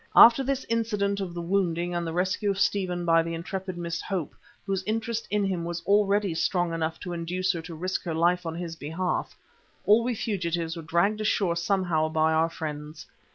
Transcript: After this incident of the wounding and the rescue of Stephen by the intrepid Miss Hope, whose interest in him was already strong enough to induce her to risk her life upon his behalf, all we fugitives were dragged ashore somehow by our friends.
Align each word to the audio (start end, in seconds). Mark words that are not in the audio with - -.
After 0.15 0.43
this 0.43 0.65
incident 0.67 1.19
of 1.19 1.35
the 1.35 1.43
wounding 1.43 1.93
and 1.93 2.07
the 2.07 2.11
rescue 2.11 2.49
of 2.49 2.59
Stephen 2.59 3.05
by 3.05 3.21
the 3.21 3.35
intrepid 3.35 3.77
Miss 3.77 4.01
Hope, 4.01 4.33
whose 4.65 4.81
interest 4.87 5.27
in 5.29 5.43
him 5.43 5.63
was 5.63 5.83
already 5.85 6.33
strong 6.33 6.73
enough 6.73 6.99
to 7.01 7.13
induce 7.13 7.53
her 7.53 7.61
to 7.61 7.75
risk 7.75 8.03
her 8.05 8.15
life 8.15 8.39
upon 8.39 8.55
his 8.55 8.75
behalf, 8.75 9.37
all 9.85 10.03
we 10.03 10.15
fugitives 10.15 10.75
were 10.75 10.81
dragged 10.81 11.21
ashore 11.21 11.55
somehow 11.55 12.09
by 12.09 12.33
our 12.33 12.49
friends. 12.49 13.05